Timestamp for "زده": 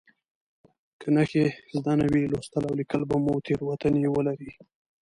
1.75-1.93